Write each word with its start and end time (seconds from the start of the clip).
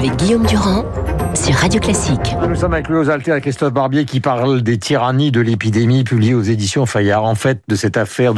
avec 0.00 0.16
Guillaume 0.16 0.46
Durand 0.46 0.86
sur 1.34 1.54
Radio 1.56 1.78
Classique. 1.78 2.34
Nous 2.48 2.54
sommes 2.54 2.72
avec 2.72 2.88
Louis 2.88 3.10
Alter 3.10 3.36
et 3.36 3.40
Christophe 3.42 3.74
Barbier 3.74 4.06
qui 4.06 4.20
parle 4.20 4.62
des 4.62 4.78
tyrannies 4.78 5.30
de 5.30 5.42
l'épidémie 5.42 6.04
publiées 6.04 6.32
aux 6.32 6.40
éditions 6.40 6.86
Fayard. 6.86 7.24
En 7.24 7.34
fait, 7.34 7.60
de 7.68 7.74
cette 7.74 7.98
affaire 7.98 8.32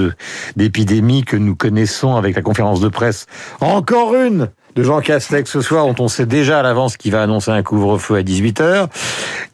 d'épidémie 0.57 1.23
que 1.23 1.37
nous 1.37 1.55
connaissons 1.55 2.17
avec 2.17 2.35
la 2.35 2.43
conférence 2.43 2.81
de 2.81 2.89
presse. 2.89 3.27
Encore 3.61 4.17
une 4.17 4.49
de 4.75 4.83
Jean 4.83 5.01
Castex 5.01 5.51
ce 5.51 5.61
soir, 5.61 5.87
dont 5.87 6.05
on 6.05 6.09
sait 6.09 6.27
déjà 6.27 6.61
à 6.61 6.63
l'avance 6.63 6.97
qu'il 6.97 7.13
va 7.13 7.23
annoncer 7.23 7.51
un 7.51 7.63
couvre-feu 7.63 8.17
à 8.17 8.23
18h. 8.23 8.89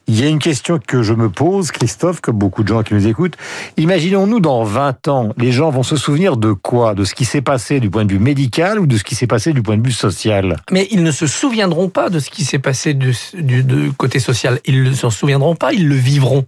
Il 0.07 0.19
y 0.19 0.25
a 0.25 0.29
une 0.29 0.39
question 0.39 0.79
que 0.85 1.03
je 1.03 1.13
me 1.13 1.29
pose, 1.29 1.71
Christophe, 1.71 2.23
comme 2.23 2.39
beaucoup 2.39 2.63
de 2.63 2.69
gens 2.69 2.83
qui 2.83 2.95
nous 2.95 3.07
écoutent. 3.07 3.37
Imaginons-nous 3.77 4.41
dans 4.41 4.65
20 4.65 5.09
ans, 5.09 5.35
les 5.37 5.53
gens 5.53 5.71
vont 5.71 5.83
se 5.83 5.97
souvenir 5.97 6.39
de 6.39 6.53
quoi? 6.53 6.95
De 6.95 7.05
ce 7.05 7.15
qui 7.15 7.27
s'est 7.27 7.43
passé 7.43 7.79
du 7.79 7.91
point 7.91 8.07
de 8.07 8.13
vue 8.13 8.19
médical 8.19 8.79
ou 8.81 8.87
de 8.87 8.97
ce 8.97 9.05
qui 9.05 9.15
s'est 9.15 9.27
passé 9.27 9.53
du 9.53 9.63
point 9.63 9.77
de 9.77 9.87
vue 9.87 9.93
social? 9.93 10.57
Mais 10.71 10.89
ils 10.91 11.03
ne 11.03 11.11
se 11.11 11.27
souviendront 11.27 11.91
pas 11.91 12.09
de 12.09 12.21
ce 12.21 12.31
qui 12.31 12.45
s'est 12.45 12.59
passé 12.59 12.95
du, 12.95 13.13
du, 13.35 13.93
côté 13.99 14.19
social. 14.19 14.61
Ils 14.65 14.83
ne 14.83 14.93
s'en 14.95 15.11
souviendront 15.11 15.57
pas, 15.57 15.75
ils 15.75 15.87
le 15.87 15.95
vivront 15.95 16.47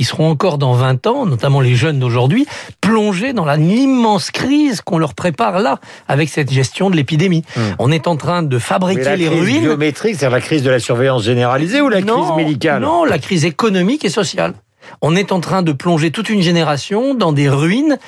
ils 0.00 0.06
seront 0.06 0.30
encore 0.30 0.58
dans 0.58 0.72
20 0.72 1.06
ans, 1.06 1.26
notamment 1.26 1.60
les 1.60 1.76
jeunes 1.76 1.98
d'aujourd'hui, 2.00 2.46
plongés 2.80 3.32
dans 3.34 3.44
l'immense 3.54 4.30
crise 4.30 4.80
qu'on 4.80 4.98
leur 4.98 5.14
prépare 5.14 5.60
là, 5.60 5.78
avec 6.08 6.30
cette 6.30 6.50
gestion 6.50 6.90
de 6.90 6.96
l'épidémie. 6.96 7.44
Hmm. 7.54 7.60
On 7.78 7.92
est 7.92 8.08
en 8.08 8.16
train 8.16 8.42
de 8.42 8.58
fabriquer 8.58 9.16
les 9.16 9.28
ruines. 9.28 9.60
biométrique, 9.60 10.16
c'est 10.18 10.28
la 10.28 10.40
crise 10.40 10.62
de 10.62 10.70
la 10.70 10.78
surveillance 10.80 11.22
généralisée 11.24 11.82
ou 11.82 11.90
la 11.90 12.00
crise 12.00 12.32
médicale? 12.36 12.82
Non, 12.82 13.04
la 13.04 13.18
crise 13.18 13.44
économique 13.44 14.04
et 14.04 14.10
sociale 14.10 14.54
on 15.02 15.16
est 15.16 15.32
en 15.32 15.40
train 15.40 15.62
de 15.62 15.72
plonger 15.72 16.10
toute 16.10 16.28
une 16.28 16.42
génération 16.42 17.14
dans 17.14 17.32
des 17.32 17.48
ruines 17.48 17.98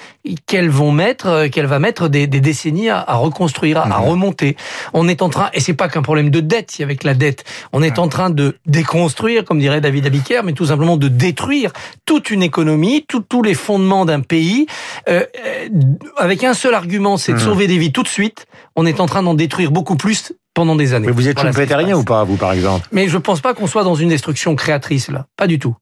qu'elle 0.46 0.68
vont 0.68 0.92
mettre, 0.92 1.26
euh, 1.26 1.48
qu'elle 1.48 1.66
va 1.66 1.78
mettre 1.78 2.08
des, 2.08 2.26
décennies 2.26 2.90
à, 2.90 3.04
reconstruire, 3.14 3.78
à, 3.78 3.86
mhm. 3.86 4.08
remonter. 4.08 4.56
On 4.92 5.08
est 5.08 5.22
en 5.22 5.28
train, 5.28 5.50
et 5.52 5.60
c'est 5.60 5.74
pas 5.74 5.88
qu'un 5.88 6.02
problème 6.02 6.30
de 6.30 6.40
dette, 6.40 6.76
avec 6.80 7.04
la 7.04 7.14
dette, 7.14 7.44
on 7.72 7.82
est 7.82 7.98
en 7.98 8.08
train 8.08 8.30
de 8.30 8.56
déconstruire, 8.66 9.44
comme 9.44 9.58
dirait 9.58 9.80
David 9.80 10.06
Abiker, 10.06 10.42
mais 10.44 10.52
tout 10.52 10.66
simplement 10.66 10.96
de 10.96 11.08
détruire 11.08 11.72
toute 12.06 12.30
une 12.30 12.42
économie, 12.42 13.04
tous 13.06 13.42
les 13.42 13.54
fondements 13.54 14.04
d'un 14.04 14.20
pays, 14.20 14.66
euh, 15.08 15.24
euh, 15.46 15.68
avec 16.16 16.44
un 16.44 16.54
seul 16.54 16.74
argument, 16.74 17.16
c'est 17.16 17.32
de 17.32 17.38
mhm. 17.38 17.44
sauver 17.44 17.66
des 17.66 17.78
vies 17.78 17.92
tout 17.92 18.02
de 18.02 18.08
suite. 18.08 18.46
On 18.76 18.86
est 18.86 19.00
en 19.00 19.06
train 19.06 19.22
d'en 19.22 19.34
détruire 19.34 19.70
beaucoup 19.70 19.96
plus 19.96 20.32
pendant 20.54 20.76
des 20.76 20.94
années. 20.94 21.06
Mais 21.06 21.12
vous 21.12 21.28
êtes 21.28 21.40
voilà, 21.40 21.96
ou 21.96 22.04
pas, 22.04 22.24
vous, 22.24 22.36
par 22.36 22.52
exemple? 22.52 22.86
Mais 22.92 23.08
je 23.08 23.18
pense 23.18 23.40
pas 23.40 23.54
qu'on 23.54 23.66
soit 23.66 23.84
dans 23.84 23.94
une 23.94 24.08
destruction 24.08 24.54
créatrice, 24.54 25.08
là. 25.08 25.26
Pas 25.36 25.46
du 25.46 25.58
tout. 25.58 25.76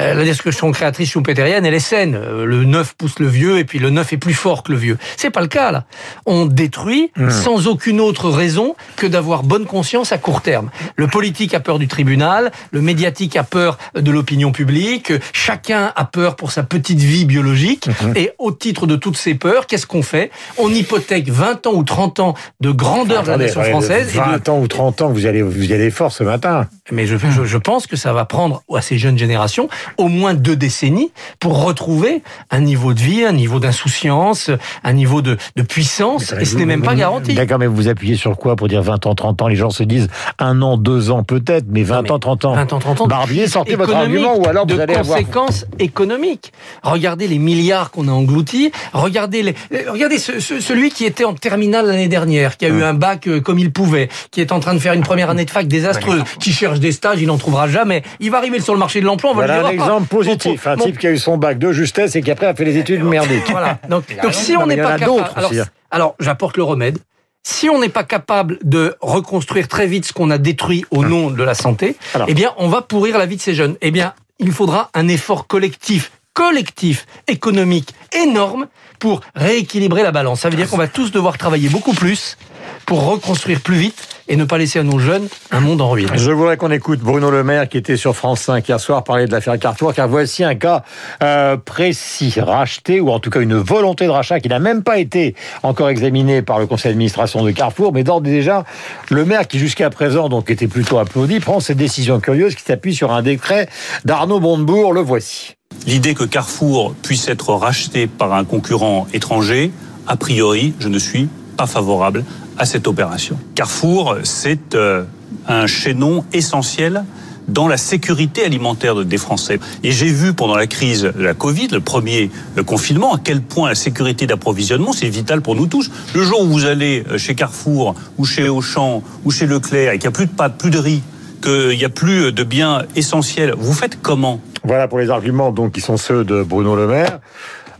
Euh, 0.00 0.14
la 0.14 0.24
destruction 0.24 0.70
créatrice 0.72 1.10
schumpeterienne, 1.10 1.66
elle 1.66 1.74
est 1.74 1.80
saine. 1.80 2.14
Euh, 2.14 2.44
le 2.44 2.64
neuf 2.64 2.94
pousse 2.96 3.18
le 3.18 3.26
vieux 3.26 3.58
et 3.58 3.64
puis 3.64 3.78
le 3.78 3.90
neuf 3.90 4.12
est 4.12 4.18
plus 4.18 4.34
fort 4.34 4.62
que 4.62 4.72
le 4.72 4.78
vieux. 4.78 4.98
C'est 5.16 5.30
pas 5.30 5.40
le 5.40 5.48
cas 5.48 5.70
là. 5.70 5.84
On 6.26 6.46
détruit 6.46 7.10
hmm. 7.16 7.30
sans 7.30 7.66
aucune 7.66 8.00
autre 8.00 8.30
raison 8.30 8.74
que 8.96 9.06
d'avoir 9.06 9.42
bonne 9.42 9.66
conscience 9.66 10.12
à 10.12 10.18
court 10.18 10.42
terme. 10.42 10.70
Le 10.96 11.06
politique 11.06 11.54
a 11.54 11.60
peur 11.60 11.78
du 11.78 11.88
tribunal, 11.88 12.52
le 12.70 12.80
médiatique 12.80 13.36
a 13.36 13.42
peur 13.42 13.78
de 13.94 14.10
l'opinion 14.10 14.52
publique, 14.52 15.12
chacun 15.32 15.92
a 15.94 16.04
peur 16.04 16.36
pour 16.36 16.52
sa 16.52 16.62
petite 16.62 17.00
vie 17.00 17.24
biologique 17.24 17.88
hmm. 17.88 18.12
et 18.16 18.32
au 18.38 18.52
titre 18.52 18.86
de 18.86 18.96
toutes 18.96 19.16
ces 19.16 19.34
peurs, 19.34 19.66
qu'est-ce 19.66 19.86
qu'on 19.86 20.02
fait? 20.02 20.30
On 20.58 20.70
hypothèque 20.70 21.28
20 21.28 21.66
ans 21.66 21.74
ou 21.74 21.84
30 21.84 22.20
ans 22.20 22.34
de 22.60 22.70
grandeur 22.70 23.22
de 23.22 23.28
la 23.28 23.36
nation 23.36 23.62
française. 23.62 24.14
20 24.14 24.48
ans 24.48 24.60
ou 24.60 24.68
30 24.68 25.02
ans, 25.02 25.08
vous 25.10 25.26
allez, 25.26 25.42
vous 25.42 25.72
allez 25.72 25.90
fort 25.90 26.12
ce 26.12 26.24
matin. 26.24 26.66
Mais 26.90 27.06
je, 27.06 27.16
je, 27.16 27.44
je 27.44 27.58
pense 27.58 27.86
que 27.86 27.96
ça 27.96 28.12
va 28.12 28.24
prendre 28.24 28.62
à 28.74 28.80
ces 28.80 28.98
jeunes 28.98 29.18
générations 29.18 29.68
au 29.98 30.08
moins 30.08 30.34
deux 30.34 30.56
décennies 30.56 31.12
pour 31.38 31.64
retrouver 31.64 32.22
un 32.50 32.60
niveau 32.60 32.94
de 32.94 33.00
vie, 33.00 33.24
un 33.24 33.32
niveau 33.32 33.58
d'insouciance, 33.58 34.50
un 34.84 34.92
niveau 34.92 35.22
de, 35.22 35.36
puissance, 35.68 36.32
et 36.32 36.44
ce 36.44 36.56
n'est 36.56 36.66
même 36.66 36.82
pas 36.82 36.94
garanti. 36.94 37.34
D'accord, 37.34 37.58
mais 37.58 37.66
vous 37.66 37.88
appuyez 37.88 38.16
sur 38.16 38.36
quoi 38.36 38.56
pour 38.56 38.68
dire 38.68 38.82
20 38.82 39.06
ans, 39.06 39.14
30 39.14 39.42
ans 39.42 39.48
Les 39.48 39.56
gens 39.56 39.70
se 39.70 39.82
disent 39.82 40.08
un 40.38 40.60
an, 40.62 40.76
deux 40.76 41.10
ans 41.10 41.22
peut-être, 41.22 41.66
mais 41.68 41.82
20 41.82 42.10
ans, 42.10 42.18
30 42.18 42.44
ans. 42.44 42.54
20 42.54 42.72
ans, 42.72 42.78
30 42.78 43.00
ans. 43.02 43.06
Barbier, 43.06 43.46
sortez 43.46 43.76
votre 43.76 43.94
argument 43.94 44.36
ou 44.36 44.46
alors 44.46 44.66
vous 44.66 44.80
allez 44.80 44.94
avoir... 44.94 45.18
conséquences 45.18 45.66
économiques. 45.78 46.52
Regardez 46.82 47.28
les 47.28 47.38
milliards 47.38 47.90
qu'on 47.90 48.08
a 48.08 48.12
engloutis, 48.12 48.72
regardez, 48.92 49.42
les, 49.42 49.54
regardez 49.88 50.18
celui 50.18 50.90
qui 50.90 51.04
était 51.04 51.24
en 51.24 51.34
terminale 51.34 51.86
l'année 51.86 52.08
dernière, 52.08 52.56
qui 52.56 52.66
a 52.66 52.68
eu 52.68 52.82
un 52.82 52.94
bac 52.94 53.26
euh, 53.26 53.40
comme 53.40 53.58
il 53.58 53.72
pouvait, 53.72 54.08
qui 54.30 54.40
est 54.40 54.52
en 54.52 54.60
train 54.60 54.74
de 54.74 54.78
faire 54.78 54.92
une 54.92 55.02
première 55.02 55.30
année 55.30 55.44
de 55.44 55.50
fac 55.50 55.66
désastreuse, 55.66 56.22
qui 56.40 56.52
cherche 56.52 56.80
des 56.80 56.92
stages, 56.92 57.20
il 57.20 57.26
n'en 57.26 57.38
trouvera 57.38 57.68
jamais. 57.68 58.02
Il 58.20 58.30
va 58.30 58.38
arriver 58.38 58.60
sur 58.60 58.72
le 58.72 58.78
marché 58.78 59.00
de 59.00 59.06
l'emploi, 59.06 59.30
on 59.30 59.34
va 59.34 59.46
un 59.66 59.71
exemple 59.72 60.08
positif. 60.08 60.66
Un 60.66 60.76
type 60.76 60.98
qui 60.98 61.06
a 61.06 61.10
eu 61.10 61.18
son 61.18 61.36
bac 61.36 61.58
de 61.58 61.72
justesse 61.72 62.16
et 62.16 62.22
qui 62.22 62.30
après 62.30 62.46
a 62.46 62.54
fait 62.54 62.64
les 62.64 62.78
études 62.78 63.02
merdiques. 63.02 63.50
Voilà. 63.50 63.78
Donc, 63.88 64.04
si 64.32 64.56
on 64.56 64.66
n'est 64.66 64.76
pas 64.76 64.98
capable, 64.98 65.24
alors, 65.34 65.52
alors 65.90 66.14
j'apporte 66.20 66.56
le 66.56 66.62
remède. 66.62 66.98
Si 67.44 67.68
on 67.68 67.80
n'est 67.80 67.88
pas 67.88 68.04
capable 68.04 68.58
de 68.62 68.94
reconstruire 69.00 69.66
très 69.66 69.88
vite 69.88 70.04
ce 70.04 70.12
qu'on 70.12 70.30
a 70.30 70.38
détruit 70.38 70.84
au 70.92 71.04
nom 71.04 71.30
de 71.30 71.42
la 71.42 71.54
santé, 71.54 71.96
eh 72.28 72.34
bien, 72.34 72.52
on 72.56 72.68
va 72.68 72.82
pourrir 72.82 73.18
la 73.18 73.26
vie 73.26 73.36
de 73.36 73.40
ces 73.40 73.54
jeunes. 73.54 73.76
Eh 73.80 73.90
bien, 73.90 74.14
il 74.38 74.52
faudra 74.52 74.90
un 74.94 75.08
effort 75.08 75.48
collectif 75.48 76.12
collectif 76.34 77.06
économique 77.28 77.94
énorme 78.12 78.66
pour 78.98 79.20
rééquilibrer 79.34 80.02
la 80.02 80.12
balance. 80.12 80.40
Ça 80.40 80.48
veut 80.48 80.56
dire 80.56 80.68
qu'on 80.68 80.78
va 80.78 80.88
tous 80.88 81.10
devoir 81.10 81.36
travailler 81.36 81.68
beaucoup 81.68 81.92
plus 81.92 82.38
pour 82.86 83.06
reconstruire 83.06 83.60
plus 83.60 83.76
vite 83.76 84.08
et 84.28 84.36
ne 84.36 84.44
pas 84.44 84.58
laisser 84.58 84.78
à 84.78 84.82
nos 84.82 84.98
jeunes 84.98 85.28
un 85.50 85.60
monde 85.60 85.80
en 85.80 85.90
ruine. 85.90 86.08
Je 86.14 86.30
voudrais 86.30 86.56
qu'on 86.56 86.70
écoute 86.70 87.00
Bruno 87.00 87.30
Le 87.30 87.44
Maire 87.44 87.68
qui 87.68 87.76
était 87.76 87.96
sur 87.96 88.14
France 88.14 88.40
5 88.40 88.66
hier 88.66 88.80
soir 88.80 89.04
parler 89.04 89.26
de 89.26 89.32
l'affaire 89.32 89.58
Carrefour, 89.58 89.92
car 89.94 90.08
voici 90.08 90.44
un 90.44 90.54
cas 90.54 90.84
euh, 91.22 91.56
précis, 91.56 92.34
racheté, 92.38 93.00
ou 93.00 93.10
en 93.10 93.18
tout 93.18 93.30
cas 93.30 93.40
une 93.40 93.56
volonté 93.56 94.06
de 94.06 94.10
rachat 94.10 94.40
qui 94.40 94.48
n'a 94.48 94.58
même 94.58 94.82
pas 94.82 94.98
été 94.98 95.34
encore 95.62 95.88
examinée 95.88 96.42
par 96.42 96.58
le 96.58 96.66
conseil 96.66 96.92
d'administration 96.92 97.44
de 97.44 97.50
Carrefour, 97.50 97.92
mais 97.92 98.04
d'ores 98.04 98.22
et 98.24 98.30
déjà, 98.30 98.64
le 99.10 99.24
maire 99.24 99.46
qui 99.46 99.58
jusqu'à 99.58 99.90
présent 99.90 100.28
donc 100.28 100.50
était 100.50 100.68
plutôt 100.68 100.98
applaudi, 100.98 101.40
prend 101.40 101.60
cette 101.60 101.78
décision 101.78 102.20
curieuse 102.20 102.54
qui 102.54 102.62
s'appuie 102.62 102.94
sur 102.94 103.12
un 103.12 103.22
décret 103.22 103.68
d'Arnaud 104.04 104.40
Montebourg, 104.40 104.92
le 104.92 105.00
voici. 105.00 105.56
L'idée 105.86 106.14
que 106.14 106.24
Carrefour 106.24 106.94
puisse 107.02 107.28
être 107.28 107.54
racheté 107.54 108.06
par 108.06 108.32
un 108.32 108.44
concurrent 108.44 109.06
étranger, 109.12 109.72
a 110.06 110.16
priori, 110.16 110.74
je 110.78 110.88
ne 110.88 110.98
suis 110.98 111.28
pas 111.56 111.66
favorable 111.66 112.24
à 112.62 112.64
cette 112.64 112.86
opération. 112.86 113.36
Carrefour, 113.56 114.18
c'est 114.22 114.76
euh, 114.76 115.02
un 115.48 115.66
chaînon 115.66 116.24
essentiel 116.32 117.04
dans 117.48 117.66
la 117.66 117.76
sécurité 117.76 118.44
alimentaire 118.44 119.04
des 119.04 119.18
Français. 119.18 119.58
Et 119.82 119.90
j'ai 119.90 120.06
vu 120.06 120.32
pendant 120.32 120.54
la 120.54 120.68
crise 120.68 121.02
de 121.02 121.22
la 121.24 121.34
Covid, 121.34 121.66
le 121.72 121.80
premier 121.80 122.30
confinement, 122.64 123.14
à 123.14 123.18
quel 123.18 123.42
point 123.42 123.68
la 123.68 123.74
sécurité 123.74 124.28
d'approvisionnement, 124.28 124.92
c'est 124.92 125.08
vital 125.08 125.42
pour 125.42 125.56
nous 125.56 125.66
tous. 125.66 125.90
Le 126.14 126.22
jour 126.22 126.42
où 126.42 126.46
vous 126.46 126.64
allez 126.64 127.02
euh, 127.10 127.18
chez 127.18 127.34
Carrefour, 127.34 127.96
ou 128.16 128.24
chez 128.24 128.48
Auchan, 128.48 129.02
ou 129.24 129.32
chez 129.32 129.46
Leclerc, 129.46 129.94
et 129.94 129.98
qu'il 129.98 130.08
n'y 130.08 130.14
a 130.14 130.16
plus 130.16 130.26
de 130.26 130.30
pâtes, 130.30 130.56
plus 130.56 130.70
de 130.70 130.78
riz, 130.78 131.02
qu'il 131.42 131.76
n'y 131.76 131.84
a 131.84 131.88
plus 131.88 132.30
de 132.30 132.44
biens 132.44 132.84
essentiels, 132.94 133.54
vous 133.58 133.74
faites 133.74 134.00
comment? 134.00 134.40
Voilà 134.62 134.86
pour 134.86 135.00
les 135.00 135.10
arguments 135.10 135.50
donc 135.50 135.72
qui 135.72 135.80
sont 135.80 135.96
ceux 135.96 136.22
de 136.22 136.44
Bruno 136.44 136.76
Le 136.76 136.86
Maire. 136.86 137.18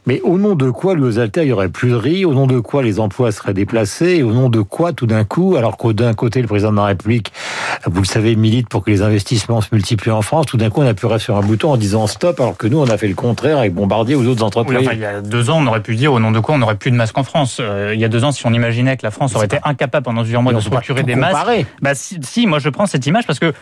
Mais 0.04 0.20
au 0.22 0.36
nom 0.36 0.56
de 0.56 0.68
quoi, 0.68 0.94
lui, 0.96 1.04
aux 1.04 1.20
Alter, 1.20 1.42
il 1.42 1.48
y 1.48 1.52
aurait 1.52 1.68
plus 1.68 1.90
de 1.90 1.94
riz? 1.94 2.24
Au 2.24 2.34
nom 2.34 2.48
de 2.48 2.58
quoi 2.58 2.82
les 2.82 2.98
emplois 2.98 3.30
seraient 3.30 3.54
déplacés? 3.54 4.24
Au 4.24 4.32
nom 4.32 4.48
de 4.48 4.60
quoi, 4.60 4.92
tout 4.92 5.06
d'un 5.06 5.24
coup, 5.24 5.54
alors 5.54 5.76
qu'au 5.76 5.92
d'un 5.92 6.12
côté, 6.12 6.42
le 6.42 6.48
président 6.48 6.72
de 6.72 6.76
la 6.76 6.86
République, 6.86 7.32
vous 7.86 8.00
le 8.00 8.06
savez, 8.06 8.36
milite 8.36 8.68
pour 8.68 8.84
que 8.84 8.90
les 8.90 9.02
investissements 9.02 9.60
se 9.60 9.68
multiplient 9.72 10.10
en 10.10 10.22
France, 10.22 10.46
tout 10.46 10.56
d'un 10.56 10.70
coup, 10.70 10.80
on 10.80 10.86
appuierait 10.86 11.18
sur 11.18 11.36
un 11.36 11.40
bouton 11.40 11.72
en 11.72 11.76
disant 11.76 12.06
stop, 12.06 12.40
alors 12.40 12.56
que 12.56 12.66
nous, 12.66 12.78
on 12.78 12.88
a 12.88 12.96
fait 12.96 13.08
le 13.08 13.14
contraire 13.14 13.58
avec 13.58 13.74
Bombardier 13.74 14.14
ou 14.14 14.24
d'autres 14.24 14.44
entreprises. 14.44 14.88
il 14.92 14.98
y 14.98 15.04
a 15.04 15.20
deux 15.20 15.50
ans, 15.50 15.58
on 15.62 15.66
aurait 15.66 15.82
pu 15.82 15.96
dire 15.96 16.12
au 16.12 16.20
nom 16.20 16.30
de 16.30 16.40
quoi 16.40 16.54
on 16.54 16.58
n'aurait 16.58 16.76
plus 16.76 16.90
de 16.90 16.96
masques 16.96 17.18
en 17.18 17.24
France. 17.24 17.58
Euh, 17.60 17.92
il 17.94 18.00
y 18.00 18.04
a 18.04 18.08
deux 18.08 18.24
ans, 18.24 18.32
si 18.32 18.46
on 18.46 18.52
imaginait 18.52 18.96
que 18.96 19.04
la 19.04 19.10
France 19.10 19.34
aurait 19.34 19.46
été 19.46 19.58
incapable 19.64 20.04
pendant 20.04 20.22
plusieurs 20.22 20.42
mois 20.42 20.52
de 20.52 20.60
se 20.60 20.68
procurer 20.68 21.02
des 21.02 21.16
masques, 21.16 21.66
bah 21.80 21.92
si, 21.94 22.46
moi 22.46 22.58
je 22.58 22.68
prends 22.68 22.86
cette 22.86 23.06
image 23.06 23.26
parce 23.26 23.38
que 23.38 23.52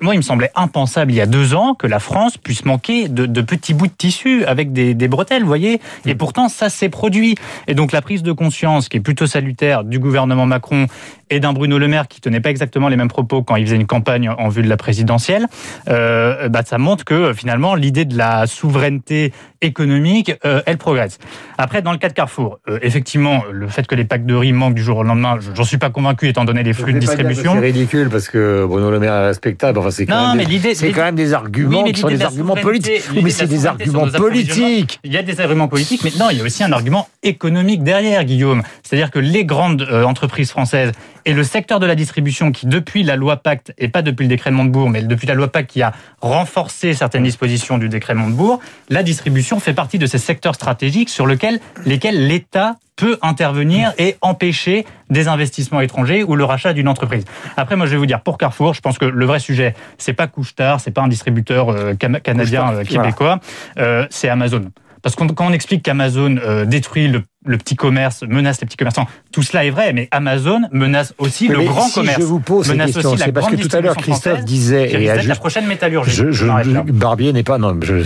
moi, 0.00 0.14
il 0.14 0.18
me 0.18 0.22
semblait 0.22 0.50
impensable 0.54 1.12
il 1.12 1.16
y 1.16 1.20
a 1.20 1.26
deux 1.26 1.54
ans 1.54 1.74
que 1.74 1.86
la 1.86 1.98
France 1.98 2.38
puisse 2.38 2.64
manquer 2.64 3.08
de, 3.08 3.42
petits 3.42 3.74
bouts 3.74 3.86
de 3.86 3.92
tissu 3.92 4.44
avec 4.44 4.72
des, 4.72 4.94
des 4.94 5.08
bretelles, 5.08 5.42
vous 5.42 5.48
voyez. 5.48 5.80
Et 6.06 6.14
pourtant, 6.14 6.48
ça 6.48 6.68
s'est 6.68 6.88
produit. 6.88 7.34
Et 7.66 7.74
donc 7.74 7.92
la 7.92 8.02
prise 8.02 8.22
de 8.22 8.32
conscience, 8.32 8.88
qui 8.88 8.98
est 8.98 9.00
plutôt 9.00 9.26
salutaire 9.26 9.84
du 9.84 9.98
gouvernement 9.98 10.46
Macron 10.46 10.86
et 11.30 11.40
d'un 11.40 11.52
Bruno 11.52 11.78
Le 11.78 11.88
Maire 11.88 12.08
qui 12.08 12.20
tenait 12.20 12.40
pas 12.40 12.50
exactement 12.50 12.88
les 12.88 12.96
mêmes 12.96 13.08
propos 13.08 13.42
quand 13.42 13.53
il 13.56 13.66
faisait 13.66 13.76
une 13.76 13.86
campagne 13.86 14.28
en 14.28 14.48
vue 14.48 14.62
de 14.62 14.68
la 14.68 14.76
présidentielle, 14.76 15.46
euh, 15.88 16.48
bah, 16.48 16.62
ça 16.64 16.78
montre 16.78 17.04
que 17.04 17.32
finalement 17.32 17.74
l'idée 17.74 18.04
de 18.04 18.16
la 18.16 18.46
souveraineté 18.46 19.32
économique, 19.60 20.34
euh, 20.44 20.62
elle 20.66 20.76
progresse. 20.76 21.18
Après, 21.58 21.82
dans 21.82 21.92
le 21.92 21.98
cas 21.98 22.08
de 22.08 22.12
Carrefour, 22.12 22.58
euh, 22.68 22.78
effectivement, 22.82 23.44
le 23.50 23.66
fait 23.68 23.86
que 23.86 23.94
les 23.94 24.04
packs 24.04 24.26
de 24.26 24.34
riz 24.34 24.52
manquent 24.52 24.74
du 24.74 24.82
jour 24.82 24.98
au 24.98 25.02
lendemain, 25.02 25.38
j'en 25.54 25.64
suis 25.64 25.78
pas 25.78 25.90
convaincu 25.90 26.28
étant 26.28 26.44
donné 26.44 26.62
les 26.62 26.72
flux 26.72 26.92
de 26.92 26.98
distribution. 26.98 27.54
C'est 27.54 27.60
ridicule 27.60 28.10
parce 28.10 28.28
que 28.28 28.66
Bruno 28.66 28.90
Le 28.90 29.00
Maire 29.00 29.14
est 29.14 29.26
respectable. 29.26 29.78
Enfin, 29.78 29.90
c'est 29.90 30.06
quand, 30.06 30.34
même 30.34 30.46
des, 30.46 30.74
c'est 30.74 30.92
quand 30.92 31.04
même 31.04 31.14
des 31.14 31.32
arguments 31.32 31.84
qui 31.84 32.00
sont 32.00 32.08
des 32.08 32.22
arguments 32.22 32.56
politiques. 32.56 33.08
mais 33.22 33.30
c'est 33.30 33.46
des 33.46 33.66
arguments 33.66 34.08
politiques. 34.08 35.00
Il 35.02 35.12
y 35.12 35.16
a 35.16 35.22
des 35.22 35.40
arguments 35.40 35.68
politiques, 35.68 36.02
mais 36.04 36.12
non, 36.18 36.26
il 36.30 36.38
y 36.38 36.40
a 36.40 36.44
aussi 36.44 36.62
un 36.62 36.72
argument 36.72 37.08
économique 37.22 37.82
derrière, 37.82 38.24
Guillaume. 38.24 38.62
C'est-à-dire 38.82 39.10
que 39.10 39.18
les 39.18 39.44
grandes 39.44 39.82
entreprises 40.04 40.50
françaises 40.50 40.92
et 41.24 41.32
le 41.32 41.42
secteur 41.42 41.80
de 41.80 41.86
la 41.86 41.94
distribution 41.94 42.52
qui, 42.52 42.66
depuis 42.66 43.02
la 43.02 43.16
loi 43.16 43.36
Pacte, 43.44 43.74
et 43.78 43.88
pas 43.88 44.02
depuis 44.02 44.24
le 44.24 44.28
décret 44.28 44.50
Montebourg, 44.50 44.90
mais 44.90 45.02
depuis 45.02 45.28
la 45.28 45.34
loi 45.34 45.52
Pacte 45.52 45.70
qui 45.70 45.82
a 45.82 45.92
renforcé 46.20 46.94
certaines 46.94 47.22
dispositions 47.22 47.78
du 47.78 47.88
décret 47.88 48.14
Montebourg, 48.14 48.58
la 48.88 49.04
distribution 49.04 49.60
fait 49.60 49.74
partie 49.74 49.98
de 49.98 50.06
ces 50.06 50.18
secteurs 50.18 50.54
stratégiques 50.54 51.10
sur 51.10 51.26
lesquels 51.26 51.60
l'État 51.84 52.76
peut 52.96 53.18
intervenir 53.22 53.92
et 53.98 54.16
empêcher 54.20 54.86
des 55.10 55.28
investissements 55.28 55.80
étrangers 55.80 56.22
ou 56.22 56.36
le 56.36 56.44
rachat 56.44 56.72
d'une 56.72 56.88
entreprise. 56.88 57.24
Après, 57.56 57.76
moi, 57.76 57.86
je 57.86 57.92
vais 57.92 57.96
vous 57.96 58.06
dire, 58.06 58.20
pour 58.20 58.38
Carrefour, 58.38 58.74
je 58.74 58.80
pense 58.80 58.98
que 58.98 59.04
le 59.04 59.26
vrai 59.26 59.40
sujet, 59.40 59.74
c'est 59.98 60.12
pas 60.12 60.26
Couche-Tard, 60.26 60.80
c'est 60.80 60.90
pas 60.90 61.02
un 61.02 61.08
distributeur 61.08 61.68
euh, 61.70 61.94
canadien, 61.94 62.72
euh, 62.72 62.84
québécois, 62.84 63.40
euh, 63.78 64.06
c'est 64.10 64.28
Amazon. 64.28 64.70
Parce 65.04 65.14
que 65.14 65.24
quand 65.24 65.46
on 65.46 65.52
explique 65.52 65.84
qu'Amazon 65.84 66.64
détruit 66.66 67.06
le 67.06 67.22
le 67.44 67.58
petit 67.58 67.76
commerce 67.76 68.22
menace 68.22 68.60
les 68.60 68.66
petits 68.66 68.76
commerçants. 68.76 69.06
Tout 69.32 69.42
cela 69.42 69.64
est 69.64 69.70
vrai, 69.70 69.92
mais 69.92 70.08
Amazon 70.10 70.62
menace 70.72 71.14
aussi 71.18 71.48
le 71.48 71.62
grand 71.62 71.90
commerce. 71.90 72.20
Je 72.20 72.24
vous 72.24 72.40
pose 72.40 72.68
menace 72.68 72.92
question, 72.92 73.12
aussi 73.12 73.20
la 73.20 73.32
parce 73.32 73.48
que 73.48 73.56
tout 73.56 73.76
à 73.76 73.80
l'heure 73.80 73.96
Christophe 73.96 74.44
disait 74.44 74.92
et 74.92 75.14
juste, 75.14 75.28
la 75.28 75.34
prochaine 75.36 75.66
métallurgie. 75.66 76.10
Je, 76.10 76.30
je, 76.30 76.46
Barbier 76.92 77.32
n'est 77.32 77.42
pas 77.42 77.58
non, 77.58 77.78
je, 77.82 78.02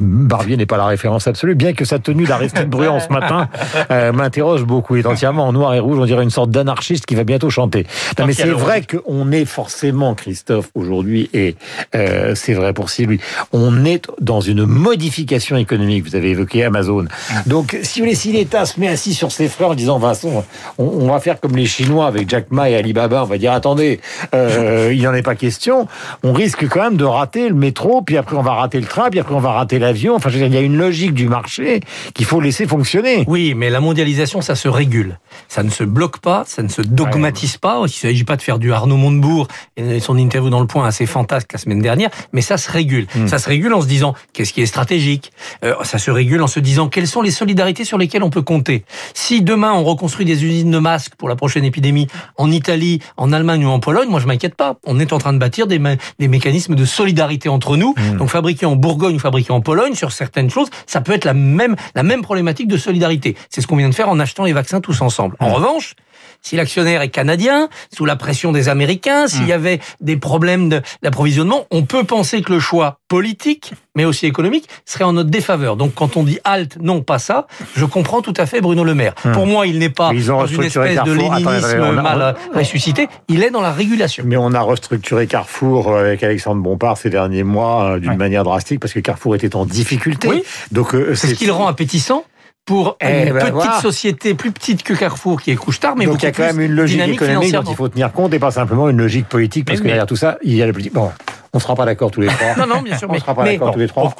Barbier 0.00 0.56
n'est 0.56 0.66
pas 0.66 0.76
la 0.76 0.86
référence 0.86 1.26
absolue, 1.26 1.54
bien 1.54 1.72
que 1.72 1.84
sa 1.84 1.98
tenue 1.98 2.24
d'Aristide 2.24 2.68
Bruand 2.68 3.00
ce 3.00 3.12
matin 3.12 3.48
euh, 3.90 4.12
m'interroge 4.12 4.64
beaucoup. 4.64 4.96
Il 4.96 5.00
est 5.00 5.06
entièrement 5.06 5.48
en 5.48 5.52
noir 5.52 5.74
et 5.74 5.80
rouge, 5.80 5.98
on 5.98 6.04
dirait 6.04 6.22
une 6.22 6.30
sorte 6.30 6.50
d'anarchiste 6.50 7.06
qui 7.06 7.14
va 7.14 7.24
bientôt 7.24 7.50
chanter. 7.50 7.86
Non, 8.18 8.26
mais 8.26 8.32
c'est 8.32 8.48
vrai 8.48 8.82
qu'on 8.82 9.32
est 9.32 9.44
forcément 9.44 10.14
Christophe 10.14 10.70
aujourd'hui 10.74 11.28
et 11.32 11.56
euh, 11.94 12.34
c'est 12.34 12.54
vrai 12.54 12.72
pour 12.72 12.90
Sylvie. 12.90 13.20
On 13.52 13.84
est 13.84 14.06
dans 14.20 14.40
une 14.40 14.64
modification 14.64 15.56
économique. 15.56 16.04
Vous 16.04 16.16
avez 16.16 16.30
évoqué 16.30 16.64
Amazon. 16.64 17.06
Donc 17.46 17.78
si 17.82 18.00
si 18.14 18.32
l'État 18.32 18.64
se 18.66 18.78
met 18.80 18.88
assis 18.88 19.14
sur 19.14 19.32
ses 19.32 19.48
frères 19.48 19.70
en 19.70 19.74
disant 19.74 19.98
Vincent, 19.98 20.44
on, 20.78 21.06
va 21.08 21.20
faire 21.20 21.40
comme 21.40 21.56
les 21.56 21.66
Chinois 21.66 22.06
avec 22.06 22.28
Jack 22.28 22.50
Ma 22.50 22.70
et 22.70 22.76
Alibaba, 22.76 23.22
on 23.22 23.26
va 23.26 23.38
dire 23.38 23.52
attendez, 23.52 24.00
euh, 24.34 24.90
il 24.92 24.98
n'y 24.98 25.06
en 25.06 25.14
est 25.14 25.22
pas 25.22 25.34
question, 25.34 25.86
on 26.22 26.32
risque 26.32 26.68
quand 26.68 26.82
même 26.82 26.96
de 26.96 27.04
rater 27.04 27.48
le 27.48 27.54
métro, 27.54 28.02
puis 28.02 28.16
après 28.16 28.36
on 28.36 28.42
va 28.42 28.54
rater 28.54 28.80
le 28.80 28.86
train, 28.86 29.10
puis 29.10 29.20
après 29.20 29.34
on 29.34 29.40
va 29.40 29.52
rater 29.52 29.78
l'avion. 29.80 30.14
Enfin, 30.14 30.30
je 30.30 30.34
veux 30.34 30.40
dire, 30.40 30.48
il 30.48 30.54
y 30.54 30.58
a 30.58 30.64
une 30.64 30.76
logique 30.76 31.14
du 31.14 31.28
marché 31.28 31.80
qu'il 32.14 32.26
faut 32.26 32.40
laisser 32.40 32.66
fonctionner. 32.66 33.24
Oui, 33.26 33.54
mais 33.54 33.70
la 33.70 33.80
mondialisation, 33.80 34.40
ça 34.40 34.54
se 34.54 34.68
régule. 34.68 35.18
Ça 35.48 35.62
ne 35.62 35.70
se 35.70 35.82
bloque 35.84 36.18
pas, 36.18 36.44
ça 36.46 36.62
ne 36.62 36.68
se 36.68 36.82
dogmatise 36.82 37.56
pas. 37.56 37.78
Il 37.80 37.82
ne 37.82 37.88
s'agit 37.88 38.24
pas 38.24 38.36
de 38.36 38.42
faire 38.42 38.58
du 38.58 38.72
Arnaud 38.72 38.96
Montebourg 38.96 39.48
et 39.76 40.00
son 40.00 40.16
interview 40.16 40.50
dans 40.50 40.60
le 40.60 40.66
point 40.66 40.86
assez 40.86 41.06
fantasque 41.06 41.52
la 41.52 41.58
semaine 41.58 41.80
dernière, 41.80 42.10
mais 42.32 42.42
ça 42.42 42.56
se 42.56 42.70
régule. 42.70 43.06
Hmm. 43.14 43.26
Ça 43.26 43.38
se 43.38 43.48
régule 43.48 43.72
en 43.74 43.80
se 43.80 43.86
disant 43.86 44.14
qu'est-ce 44.32 44.52
qui 44.52 44.60
est 44.60 44.66
stratégique? 44.66 45.32
Euh, 45.64 45.74
ça 45.82 45.98
se 45.98 46.10
régule 46.10 46.42
en 46.42 46.46
se 46.46 46.60
disant 46.60 46.88
quelles 46.88 47.08
sont 47.08 47.22
les 47.22 47.30
solidarités 47.30 47.84
sur 47.84 47.98
lesquelles 47.98 48.22
on 48.22 48.30
peut 48.30 48.42
compter? 48.42 48.84
Si 49.14 49.42
demain 49.42 49.72
on 49.72 49.84
reconstruit 49.84 50.26
des 50.26 50.44
usines 50.44 50.70
de 50.70 50.78
masques 50.78 51.14
pour 51.16 51.28
la 51.28 51.36
prochaine 51.36 51.64
épidémie 51.64 52.06
en 52.36 52.50
Italie, 52.50 53.00
en 53.16 53.32
Allemagne 53.32 53.64
ou 53.64 53.68
en 53.68 53.80
Pologne, 53.80 54.08
moi 54.08 54.20
je 54.20 54.26
m'inquiète 54.26 54.54
pas. 54.54 54.76
On 54.86 55.00
est 55.00 55.12
en 55.12 55.18
train 55.18 55.32
de 55.32 55.38
bâtir 55.38 55.66
des, 55.66 55.80
des 56.18 56.28
mécanismes 56.28 56.74
de 56.74 56.84
solidarité 56.84 57.48
entre 57.48 57.76
nous. 57.76 57.94
Mmh. 57.96 58.18
Donc 58.18 58.28
fabriquer 58.28 58.66
en 58.66 58.76
Bourgogne 58.76 59.16
ou 59.16 59.18
fabriquer 59.18 59.52
en 59.52 59.60
Pologne 59.60 59.69
sur 59.94 60.12
certaines 60.12 60.50
choses, 60.50 60.68
ça 60.86 61.00
peut 61.00 61.12
être 61.12 61.24
la 61.24 61.34
même 61.34 61.76
la 61.94 62.02
même 62.02 62.22
problématique 62.22 62.68
de 62.68 62.76
solidarité. 62.76 63.36
C'est 63.48 63.60
ce 63.60 63.66
qu'on 63.66 63.76
vient 63.76 63.88
de 63.88 63.94
faire 63.94 64.08
en 64.08 64.18
achetant 64.18 64.44
les 64.44 64.52
vaccins 64.52 64.80
tous 64.80 65.00
ensemble. 65.00 65.36
En 65.40 65.48
mmh. 65.48 65.52
revanche, 65.52 65.94
si 66.42 66.56
l'actionnaire 66.56 67.02
est 67.02 67.10
canadien, 67.10 67.68
sous 67.94 68.04
la 68.04 68.16
pression 68.16 68.52
des 68.52 68.68
Américains, 68.68 69.26
s'il 69.26 69.44
y 69.44 69.48
hmm. 69.48 69.52
avait 69.52 69.80
des 70.00 70.16
problèmes 70.16 70.68
d'approvisionnement, 71.02 71.66
on 71.70 71.82
peut 71.82 72.04
penser 72.04 72.42
que 72.42 72.52
le 72.52 72.60
choix 72.60 73.00
politique, 73.08 73.72
mais 73.96 74.04
aussi 74.04 74.26
économique, 74.26 74.68
serait 74.84 75.04
en 75.04 75.12
notre 75.12 75.30
défaveur. 75.30 75.76
Donc 75.76 75.94
quand 75.94 76.16
on 76.16 76.22
dit 76.22 76.38
halte, 76.44 76.78
non, 76.80 77.02
pas 77.02 77.18
ça, 77.18 77.46
je 77.74 77.84
comprends 77.84 78.22
tout 78.22 78.34
à 78.36 78.46
fait 78.46 78.60
Bruno 78.60 78.84
Le 78.84 78.94
Maire. 78.94 79.14
Hmm. 79.24 79.32
Pour 79.32 79.46
moi, 79.46 79.66
il 79.66 79.78
n'est 79.78 79.90
pas 79.90 80.12
dans 80.12 80.46
une 80.46 80.62
espèce 80.62 81.02
de 81.02 81.12
léninisme 81.12 81.92
mal 81.92 82.36
ressuscité, 82.54 83.08
il 83.28 83.42
est 83.42 83.50
dans 83.50 83.62
la 83.62 83.72
régulation. 83.72 84.24
Mais 84.26 84.36
on 84.36 84.52
a 84.52 84.60
restructuré 84.60 85.26
Carrefour 85.26 85.96
avec 85.96 86.22
Alexandre 86.22 86.62
Bompard 86.62 86.98
ces 86.98 87.10
derniers 87.10 87.44
mois 87.44 87.92
euh, 87.92 87.98
d'une 87.98 88.16
manière 88.16 88.44
drastique 88.44 88.80
parce 88.80 88.92
que 88.92 89.00
Carrefour 89.00 89.34
était 89.34 89.56
en 89.56 89.64
difficulté. 89.64 90.28
Oui. 90.28 90.42
Donc 90.70 90.94
euh, 90.94 91.14
c'est 91.14 91.28
ce 91.28 91.34
qui 91.34 91.46
le 91.46 91.52
rend 91.52 91.66
appétissant 91.66 92.24
pour 92.66 92.96
eh 93.00 93.26
une 93.26 93.32
ben 93.32 93.52
petite 93.52 93.80
société 93.82 94.34
plus 94.34 94.52
petite 94.52 94.82
que 94.82 94.94
Carrefour 94.94 95.40
qui 95.40 95.50
est 95.50 95.56
couche-tard, 95.56 95.96
mais 95.96 96.06
Donc 96.06 96.22
il 96.22 96.26
y 96.26 96.28
a 96.28 96.32
quand 96.32 96.44
même 96.44 96.60
une 96.60 96.72
logique 96.72 97.00
économique 97.00 97.52
dont 97.52 97.62
il 97.68 97.74
faut 97.74 97.88
tenir 97.88 98.12
compte 98.12 98.32
et 98.32 98.38
pas 98.38 98.50
simplement 98.50 98.88
une 98.88 98.98
logique 98.98 99.28
politique, 99.28 99.64
parce 99.64 99.80
que 99.80 99.86
derrière 99.86 100.06
tout 100.06 100.16
ça, 100.16 100.38
il 100.42 100.54
y 100.54 100.62
a 100.62 100.66
le 100.66 100.72
politique. 100.72 100.92
Bon, 100.92 101.10
on 101.52 101.58
ne 101.58 101.62
sera 101.62 101.74
pas 101.74 101.84
d'accord 101.84 102.10
tous 102.10 102.20
les 102.20 102.28
trois. 102.28 102.56
non, 102.66 102.66
non, 102.66 102.82
bien 102.82 102.96
sûr. 102.96 103.08
on 103.10 103.14
ne 103.14 103.18
sera 103.18 103.34
pas 103.34 103.44
d'accord 103.44 103.72
tous 103.72 103.78
les 103.80 103.88
trois. 103.88 104.14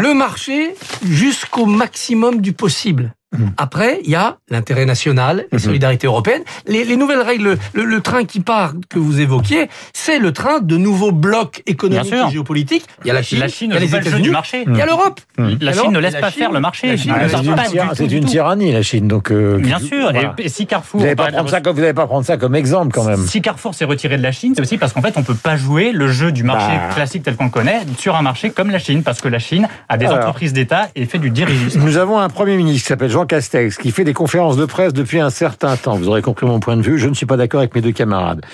Le 0.00 0.14
marché, 0.14 0.74
jusqu'au 1.04 1.66
maximum 1.66 2.40
du 2.40 2.52
possible. 2.52 3.14
Mm. 3.36 3.48
Après, 3.56 4.00
il 4.04 4.10
y 4.10 4.14
a 4.14 4.38
l'intérêt 4.48 4.86
national, 4.86 5.46
la 5.50 5.58
mm-hmm. 5.58 5.62
solidarité 5.62 6.06
européenne. 6.06 6.42
Les, 6.66 6.84
les 6.84 6.96
nouvelles 6.96 7.22
règles, 7.22 7.58
le, 7.72 7.84
le, 7.84 8.00
train 8.00 8.24
qui 8.24 8.40
part 8.40 8.72
que 8.88 8.98
vous 8.98 9.20
évoquiez, 9.20 9.68
c'est 9.92 10.18
le 10.18 10.32
train 10.32 10.60
de 10.60 10.76
nouveaux 10.76 11.12
blocs 11.12 11.62
économiques 11.66 12.12
et 12.12 12.30
géopolitiques. 12.30 12.86
Il 13.04 13.08
y 13.08 13.10
a 13.10 13.14
la 13.14 13.22
Chine, 13.22 13.38
la 13.40 13.48
Chine 13.48 13.70
il 13.70 13.74
y 13.74 13.76
a 13.76 13.80
les 13.80 13.94
États-Unis, 13.94 14.28
marché. 14.30 14.64
il 14.66 14.76
y 14.76 14.80
a 14.80 14.86
l'Europe. 14.86 15.20
Mm. 15.38 15.54
La 15.60 15.72
Chine 15.72 15.92
ne 15.92 15.98
laisse 15.98 16.16
pas 16.16 16.30
faire 16.30 16.52
le 16.52 16.60
marché. 16.60 16.96
c'est 16.96 18.10
une, 18.10 18.24
tyrannie, 18.24 18.72
la 18.72 18.82
Chine. 18.82 19.08
Donc, 19.08 19.30
euh, 19.30 19.58
Bien 19.58 19.78
sûr. 19.78 20.12
Et, 20.38 20.48
si 20.48 20.66
Carrefour... 20.66 21.00
Vous 21.00 21.06
n'allez 21.06 21.16
pas, 21.16 21.30
prendre 21.30 21.50
ça, 21.50 21.60
vous 21.64 21.92
pas 21.94 22.06
prendre 22.06 22.26
ça 22.26 22.36
comme 22.36 22.54
exemple, 22.54 22.92
quand 22.92 23.04
même. 23.04 23.24
Si 23.26 23.42
Carrefour 23.42 23.74
s'est 23.74 23.84
retiré 23.84 24.16
de 24.16 24.22
la 24.22 24.32
Chine, 24.32 24.52
c'est 24.54 24.62
aussi 24.62 24.78
parce 24.78 24.92
qu'en 24.92 25.02
fait, 25.02 25.14
on 25.16 25.22
peut 25.22 25.34
pas 25.34 25.56
jouer 25.56 25.92
le 25.92 26.08
jeu 26.08 26.32
du 26.32 26.44
marché 26.44 26.72
bah. 26.72 26.94
classique 26.94 27.22
tel 27.22 27.36
qu'on 27.36 27.44
le 27.44 27.50
connaît 27.50 27.80
sur 27.98 28.16
un 28.16 28.22
marché 28.22 28.50
comme 28.50 28.70
la 28.70 28.78
Chine, 28.78 29.02
parce 29.02 29.20
que 29.20 29.28
la 29.28 29.38
Chine 29.38 29.68
a 29.88 29.96
des 29.96 30.06
entreprises 30.06 30.52
d'État 30.52 30.88
et 30.94 31.06
fait 31.06 31.18
du 31.18 31.30
dirigisme. 31.30 31.80
Nous 31.80 31.96
avons 31.96 32.18
un 32.18 32.28
Premier 32.28 32.56
ministre 32.56 32.82
qui 32.82 32.88
s'appelle 32.88 33.10
Jean 33.10 33.23
Castex, 33.26 33.76
qui 33.76 33.90
fait 33.90 34.04
des 34.04 34.14
conférences 34.14 34.56
de 34.56 34.64
presse 34.64 34.92
depuis 34.92 35.20
un 35.20 35.30
certain 35.30 35.76
temps. 35.76 35.96
Vous 35.96 36.08
aurez 36.08 36.22
compris 36.22 36.46
mon 36.46 36.60
point 36.60 36.76
de 36.76 36.82
vue. 36.82 36.98
Je 36.98 37.08
ne 37.08 37.14
suis 37.14 37.26
pas 37.26 37.36
d'accord 37.36 37.60
avec 37.60 37.74
mes 37.74 37.80
deux 37.80 37.92
camarades. 37.92 38.44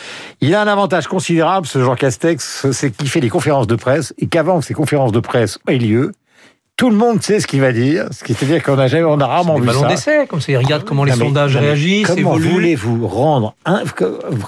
Il 0.40 0.54
a 0.54 0.62
un 0.62 0.66
avantage 0.66 1.06
considérable, 1.06 1.66
ce 1.66 1.82
Jean 1.82 1.94
Castex, 1.94 2.70
c'est 2.72 2.90
qu'il 2.90 3.08
fait 3.08 3.20
des 3.20 3.28
conférences 3.28 3.66
de 3.66 3.76
presse 3.76 4.14
et 4.18 4.26
qu'avant 4.26 4.60
que 4.60 4.64
ces 4.64 4.74
conférences 4.74 5.12
de 5.12 5.20
presse 5.20 5.58
aient 5.68 5.78
lieu, 5.78 6.12
tout 6.80 6.88
le 6.88 6.96
monde 6.96 7.22
sait 7.22 7.40
ce 7.40 7.46
qu'il 7.46 7.60
va 7.60 7.72
dire, 7.72 8.06
ce 8.10 8.24
qui 8.24 8.32
veut 8.32 8.46
dire 8.46 8.62
qu'on 8.62 8.78
a 8.78 8.86
jamais, 8.86 9.04
on 9.04 9.20
a 9.20 9.26
rarement 9.26 9.58
vu 9.58 9.68
ça. 9.68 9.86
d'essai, 9.86 10.26
comme 10.26 10.40
ça, 10.40 10.50
il 10.50 10.56
regarde 10.56 10.82
comment 10.84 11.04
les 11.04 11.12
sondages 11.12 11.54
réagissent. 11.54 12.06
Comment 12.06 12.38
voulez-vous 12.38 13.06
rendre, 13.06 13.54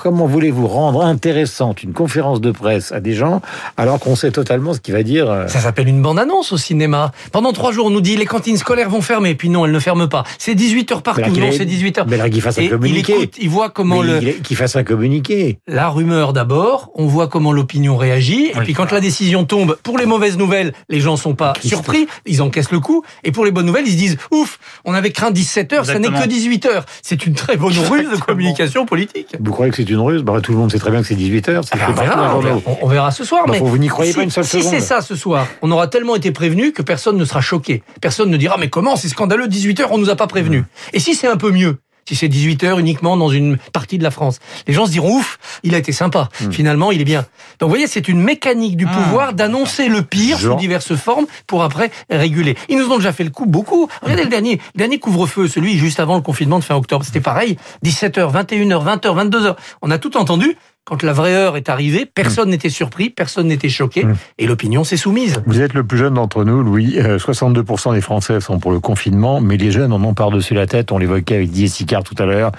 comment 0.02 0.24
voulez-vous 0.24 0.66
rendre 0.66 1.04
intéressante 1.04 1.82
une 1.82 1.92
conférence 1.92 2.40
de 2.40 2.50
presse 2.50 2.90
à 2.90 3.00
des 3.00 3.12
gens 3.12 3.42
alors 3.76 3.98
qu'on 3.98 4.16
sait 4.16 4.30
totalement 4.30 4.72
ce 4.72 4.80
qu'il 4.80 4.94
va 4.94 5.02
dire 5.02 5.30
euh 5.30 5.46
Ça 5.46 5.60
s'appelle 5.60 5.88
une 5.88 6.00
bande-annonce 6.00 6.52
au 6.52 6.56
cinéma. 6.56 7.12
Pendant 7.32 7.52
trois 7.52 7.70
jours, 7.70 7.88
on 7.88 7.90
nous 7.90 8.00
dit 8.00 8.16
les 8.16 8.24
cantines 8.24 8.56
scolaires 8.56 8.88
vont 8.88 9.02
fermer, 9.02 9.34
puis 9.34 9.50
non, 9.50 9.66
elles 9.66 9.72
ne 9.72 9.78
ferment 9.78 10.08
pas. 10.08 10.24
C'est 10.38 10.54
18 10.54 10.90
heures 10.90 11.02
partout, 11.02 11.36
non, 11.36 11.50
c'est 11.52 11.66
18 11.66 11.98
heures. 11.98 12.06
Mais 12.08 12.16
là, 12.16 12.30
qu'il 12.30 12.40
fasse 12.40 12.58
un 12.58 12.66
communiqué. 12.66 13.12
Il 13.12 13.22
écoute, 13.24 13.34
il 13.42 13.50
voit 13.50 13.68
comment 13.68 14.00
le. 14.00 14.20
Qu'il 14.20 14.56
fasse 14.56 14.74
un 14.74 14.84
communiqué. 14.84 15.58
La 15.66 15.90
rumeur 15.90 16.32
d'abord, 16.32 16.92
on 16.94 17.06
voit 17.06 17.28
comment 17.28 17.52
l'opinion 17.52 17.98
réagit, 17.98 18.46
et 18.46 18.60
puis 18.64 18.72
quand 18.72 18.90
la 18.90 19.00
décision 19.00 19.44
tombe, 19.44 19.76
pour 19.82 19.98
les 19.98 20.06
mauvaises 20.06 20.38
nouvelles, 20.38 20.72
les 20.88 21.00
gens 21.00 21.18
sont 21.18 21.34
pas 21.34 21.52
surpris 21.62 22.06
ils 22.26 22.42
encaissent 22.42 22.70
le 22.70 22.80
coup. 22.80 23.04
Et 23.24 23.32
pour 23.32 23.44
les 23.44 23.50
bonnes 23.50 23.66
nouvelles, 23.66 23.86
ils 23.86 23.92
se 23.92 23.96
disent 23.96 24.18
ouf, 24.30 24.58
on 24.84 24.94
avait 24.94 25.10
craint 25.10 25.30
17 25.30 25.72
heures, 25.72 25.86
ça 25.86 25.98
n'est 25.98 26.08
que 26.08 26.26
18 26.26 26.66
heures. 26.66 26.86
C'est 27.02 27.26
une 27.26 27.34
très 27.34 27.56
bonne 27.56 27.76
ruse 27.78 28.10
de 28.10 28.16
communication 28.16 28.86
politique. 28.86 29.36
Vous 29.40 29.52
croyez 29.52 29.70
que 29.70 29.76
c'est 29.76 29.88
une 29.88 30.00
ruse? 30.00 30.22
Bah, 30.22 30.40
Tout 30.42 30.52
le 30.52 30.58
monde 30.58 30.72
sait 30.72 30.78
très 30.78 30.90
bien 30.90 31.00
que 31.00 31.06
c'est 31.06 31.14
18 31.14 31.48
heures. 31.48 31.64
Ah, 31.72 31.76
on, 31.88 31.92
verra, 31.92 32.60
on, 32.82 32.86
verra, 32.86 33.10
ce 33.10 33.24
soir. 33.24 33.44
mais 33.48 33.58
vous 33.58 33.78
n'y 33.78 33.88
croyez 33.88 34.12
pas 34.12 34.22
une 34.22 34.30
seule 34.30 34.44
seconde. 34.44 34.64
Si 34.64 34.70
c'est 34.70 34.80
ça 34.80 35.00
ce 35.00 35.16
soir, 35.16 35.46
on 35.62 35.70
aura 35.70 35.88
tellement 35.88 36.16
été 36.16 36.30
prévenu 36.32 36.72
que 36.72 36.82
personne 36.82 37.16
ne 37.16 37.24
sera 37.24 37.40
choqué. 37.40 37.82
Personne 38.00 38.30
ne 38.30 38.36
dira 38.36 38.56
mais 38.58 38.68
comment 38.68 38.96
c'est 38.96 39.08
scandaleux 39.08 39.48
18 39.48 39.80
heures, 39.80 39.92
on 39.92 39.98
nous 39.98 40.10
a 40.10 40.16
pas 40.16 40.26
prévenu. 40.26 40.60
Mmh. 40.60 40.66
Et 40.94 40.98
si 41.00 41.14
c'est 41.14 41.28
un 41.28 41.36
peu 41.36 41.50
mieux? 41.50 41.78
Si 42.06 42.16
c'est 42.16 42.28
18 42.28 42.64
heures 42.64 42.78
uniquement 42.78 43.16
dans 43.16 43.28
une 43.28 43.58
partie 43.72 43.98
de 43.98 44.02
la 44.02 44.10
France. 44.10 44.38
Les 44.66 44.74
gens 44.74 44.86
se 44.86 44.90
diront 44.90 45.16
ouf, 45.16 45.38
il 45.62 45.74
a 45.74 45.78
été 45.78 45.92
sympa. 45.92 46.28
Hmm. 46.40 46.50
Finalement, 46.50 46.92
il 46.92 47.00
est 47.00 47.04
bien. 47.04 47.20
Donc 47.58 47.68
vous 47.68 47.70
voyez, 47.70 47.86
c'est 47.86 48.08
une 48.08 48.20
mécanique 48.20 48.76
du 48.76 48.86
ah. 48.88 48.94
pouvoir 48.94 49.32
d'annoncer 49.32 49.88
le 49.88 50.02
pire 50.02 50.38
sous 50.38 50.54
diverses 50.56 50.94
formes 50.96 51.26
pour 51.46 51.62
après 51.62 51.90
réguler. 52.10 52.56
Ils 52.68 52.78
nous 52.78 52.90
ont 52.90 52.96
déjà 52.96 53.12
fait 53.12 53.24
le 53.24 53.30
coup 53.30 53.46
beaucoup. 53.46 53.88
Regardez 54.02 54.24
le 54.24 54.30
dernier, 54.30 54.60
le 54.74 54.78
dernier 54.78 54.98
couvre-feu, 54.98 55.48
celui 55.48 55.78
juste 55.78 56.00
avant 56.00 56.16
le 56.16 56.22
confinement 56.22 56.58
de 56.58 56.64
fin 56.64 56.74
octobre. 56.74 57.04
C'était 57.04 57.20
pareil. 57.20 57.56
17h, 57.84 58.32
21h, 58.32 59.00
20h, 59.00 59.30
22h. 59.30 59.56
On 59.82 59.90
a 59.90 59.98
tout 59.98 60.16
entendu. 60.16 60.56
Quand 60.84 61.04
la 61.04 61.12
vraie 61.12 61.32
heure 61.32 61.56
est 61.56 61.68
arrivée, 61.68 62.06
personne 62.06 62.50
n'était 62.50 62.68
surpris, 62.68 63.08
personne 63.08 63.46
n'était 63.46 63.68
choqué, 63.68 64.04
mm. 64.04 64.16
et 64.38 64.46
l'opinion 64.48 64.82
s'est 64.82 64.96
soumise. 64.96 65.40
Vous 65.46 65.60
êtes 65.60 65.74
le 65.74 65.84
plus 65.84 65.96
jeune 65.96 66.14
d'entre 66.14 66.42
nous, 66.42 66.60
Louis. 66.60 66.98
62% 66.98 67.90
euh, 67.90 67.94
des 67.94 68.00
Français 68.00 68.40
sont 68.40 68.58
pour 68.58 68.72
le 68.72 68.80
confinement, 68.80 69.40
mais 69.40 69.56
les 69.56 69.70
jeunes 69.70 69.92
en 69.92 70.02
ont 70.02 70.12
par-dessus 70.12 70.54
la 70.54 70.66
tête. 70.66 70.90
On 70.90 70.98
l'évoquait 70.98 71.36
avec 71.36 71.50
Didier 71.50 71.68
Sicard 71.68 72.02
tout 72.02 72.16
à 72.18 72.26
l'heure, 72.26 72.50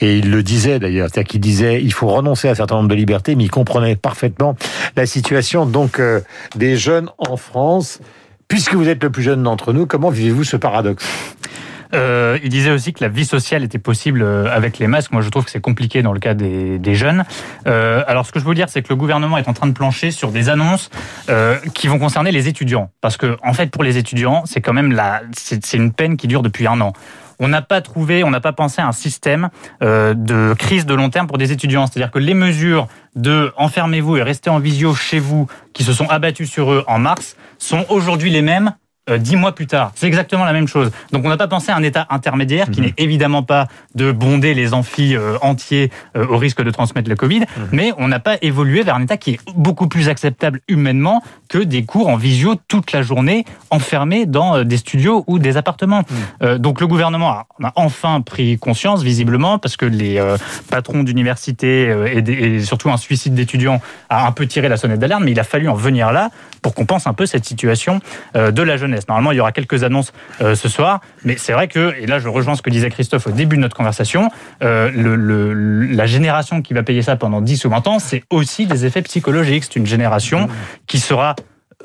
et 0.00 0.18
il 0.18 0.32
le 0.32 0.42
disait 0.42 0.80
d'ailleurs. 0.80 1.08
C'est-à-dire 1.12 1.28
qu'il 1.28 1.40
disait 1.40 1.80
il 1.80 1.92
faut 1.92 2.08
renoncer 2.08 2.48
à 2.48 2.50
un 2.50 2.54
certain 2.56 2.74
nombre 2.74 2.88
de 2.88 2.96
libertés, 2.96 3.36
mais 3.36 3.44
il 3.44 3.50
comprenait 3.50 3.94
parfaitement 3.94 4.56
la 4.96 5.06
situation 5.06 5.64
donc 5.64 6.00
euh, 6.00 6.20
des 6.56 6.76
jeunes 6.76 7.08
en 7.18 7.36
France. 7.36 8.00
Puisque 8.48 8.74
vous 8.74 8.88
êtes 8.88 9.00
le 9.00 9.10
plus 9.10 9.22
jeune 9.22 9.44
d'entre 9.44 9.72
nous, 9.72 9.86
comment 9.86 10.10
vivez-vous 10.10 10.42
ce 10.42 10.56
paradoxe? 10.56 11.06
Euh, 11.94 12.38
il 12.42 12.48
disait 12.48 12.70
aussi 12.70 12.92
que 12.92 13.02
la 13.02 13.08
vie 13.08 13.24
sociale 13.24 13.62
était 13.64 13.78
possible 13.78 14.22
euh, 14.22 14.46
avec 14.50 14.78
les 14.78 14.86
masques. 14.86 15.12
Moi, 15.12 15.22
je 15.22 15.28
trouve 15.28 15.44
que 15.44 15.50
c'est 15.50 15.60
compliqué 15.60 16.02
dans 16.02 16.12
le 16.12 16.20
cas 16.20 16.34
des, 16.34 16.78
des 16.78 16.94
jeunes. 16.94 17.24
Euh, 17.66 18.02
alors, 18.06 18.26
ce 18.26 18.32
que 18.32 18.38
je 18.38 18.44
veux 18.44 18.54
dire, 18.54 18.68
c'est 18.68 18.82
que 18.82 18.88
le 18.90 18.96
gouvernement 18.96 19.38
est 19.38 19.48
en 19.48 19.52
train 19.52 19.66
de 19.66 19.72
plancher 19.72 20.10
sur 20.10 20.30
des 20.30 20.48
annonces 20.48 20.90
euh, 21.28 21.56
qui 21.74 21.88
vont 21.88 21.98
concerner 21.98 22.32
les 22.32 22.48
étudiants. 22.48 22.90
Parce 23.00 23.16
que, 23.16 23.36
en 23.44 23.52
fait, 23.52 23.70
pour 23.70 23.82
les 23.82 23.98
étudiants, 23.98 24.42
c'est 24.46 24.60
quand 24.60 24.72
même 24.72 24.92
la, 24.92 25.22
c'est 25.32 25.74
une 25.74 25.92
peine 25.92 26.16
qui 26.16 26.26
dure 26.26 26.42
depuis 26.42 26.66
un 26.66 26.80
an 26.80 26.92
on 27.40 27.48
n'a 27.48 27.62
pas 27.62 27.80
trouvé, 27.80 28.22
on 28.22 28.30
n'a 28.30 28.40
pas 28.40 28.52
pensé 28.52 28.80
à 28.82 28.86
un 28.86 28.92
système 28.92 29.48
euh, 29.82 30.14
de 30.14 30.54
crise 30.56 30.86
de 30.86 30.94
long 30.94 31.08
terme 31.08 31.26
pour 31.26 31.38
des 31.38 31.50
étudiants. 31.50 31.86
C'est-à-dire 31.86 32.12
que 32.12 32.18
les 32.18 32.34
mesures 32.34 32.86
de 33.16 33.52
enfermez-vous 33.56 34.18
et 34.18 34.22
restez 34.22 34.50
en 34.50 34.60
visio 34.60 34.94
chez 34.94 35.18
vous 35.18 35.48
qui 35.72 35.82
se 35.82 35.92
sont 35.92 36.08
abattues 36.08 36.46
sur 36.46 36.70
eux 36.70 36.84
en 36.86 36.98
mars 36.98 37.36
sont 37.58 37.84
aujourd'hui 37.88 38.30
les 38.30 38.42
mêmes 38.42 38.74
dix 39.18 39.36
mois 39.36 39.54
plus 39.54 39.66
tard. 39.66 39.92
C'est 39.94 40.06
exactement 40.06 40.44
la 40.44 40.52
même 40.52 40.68
chose. 40.68 40.90
Donc 41.12 41.24
on 41.24 41.28
n'a 41.28 41.36
pas 41.36 41.48
pensé 41.48 41.72
à 41.72 41.76
un 41.76 41.82
état 41.82 42.06
intermédiaire 42.10 42.70
qui 42.70 42.80
mhm. 42.80 42.86
n'est 42.86 42.94
évidemment 42.98 43.42
pas 43.42 43.66
de 43.94 44.12
bonder 44.12 44.54
les 44.54 44.74
amphis 44.74 45.16
euh, 45.16 45.36
entiers 45.42 45.90
euh, 46.16 46.26
au 46.26 46.36
risque 46.36 46.62
de 46.62 46.70
transmettre 46.70 47.08
le 47.08 47.16
Covid, 47.16 47.40
mhm. 47.40 47.68
mais 47.72 47.92
on 47.98 48.08
n'a 48.08 48.20
pas 48.20 48.36
évolué 48.42 48.82
vers 48.82 48.94
un 48.94 49.02
état 49.02 49.16
qui 49.16 49.32
est 49.32 49.40
beaucoup 49.54 49.88
plus 49.88 50.08
acceptable 50.08 50.60
humainement 50.68 51.22
que 51.48 51.58
des 51.58 51.84
cours 51.84 52.08
en 52.08 52.16
visio 52.16 52.54
toute 52.68 52.92
la 52.92 53.02
journée 53.02 53.44
enfermés 53.70 54.26
dans 54.26 54.64
des 54.64 54.76
studios 54.76 55.24
ou 55.26 55.38
des 55.38 55.56
appartements. 55.56 56.02
Mhm. 56.40 56.58
donc 56.58 56.80
le 56.80 56.86
gouvernement 56.86 57.30
a, 57.30 57.46
enfin 57.74 58.20
pris 58.20 58.58
conscience 58.58 59.02
visiblement 59.02 59.58
parce 59.58 59.76
que 59.76 59.86
les 59.86 60.22
patrons 60.70 61.02
d'université 61.02 61.94
et, 62.12 62.18
et, 62.18 62.60
surtout 62.60 62.90
un 62.90 62.96
suicide 62.96 63.34
d'étudiants 63.34 63.80
a 64.08 64.26
un 64.26 64.32
peu 64.32 64.46
tiré 64.46 64.68
la 64.68 64.76
sonnette 64.76 65.00
d'alarme, 65.00 65.24
mais 65.24 65.32
il 65.32 65.40
a 65.40 65.44
fallu 65.44 65.68
en 65.68 65.74
venir 65.74 66.12
là 66.12 66.30
pour 66.62 66.74
qu'on 66.74 66.84
pense 66.84 67.06
un 67.06 67.14
peu 67.14 67.26
cette 67.26 67.44
situation 67.44 68.00
de 68.34 68.62
la 68.62 68.76
Normalement, 69.08 69.32
il 69.32 69.36
y 69.36 69.40
aura 69.40 69.52
quelques 69.52 69.84
annonces 69.84 70.12
euh, 70.40 70.54
ce 70.54 70.68
soir, 70.68 71.00
mais 71.24 71.36
c'est 71.36 71.52
vrai 71.52 71.68
que, 71.68 71.94
et 71.98 72.06
là 72.06 72.18
je 72.18 72.28
rejoins 72.28 72.54
ce 72.54 72.62
que 72.62 72.70
disait 72.70 72.90
Christophe 72.90 73.26
au 73.26 73.30
début 73.30 73.56
de 73.56 73.62
notre 73.62 73.76
conversation, 73.76 74.30
euh, 74.62 74.90
la 75.90 76.06
génération 76.06 76.62
qui 76.62 76.74
va 76.74 76.82
payer 76.82 77.02
ça 77.02 77.16
pendant 77.16 77.40
10 77.40 77.64
ou 77.64 77.70
20 77.70 77.86
ans, 77.86 77.98
c'est 77.98 78.22
aussi 78.30 78.66
des 78.66 78.86
effets 78.86 79.02
psychologiques. 79.02 79.64
C'est 79.64 79.76
une 79.76 79.86
génération 79.86 80.48
qui 80.86 80.98
sera 80.98 81.36